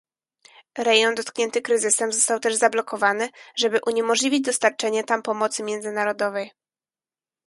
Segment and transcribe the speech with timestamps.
[0.77, 6.51] Rejon dotknięty kryzysem został też zablokowany, żeby uniemożliwić dostarczanie tam pomocy międzynarodowej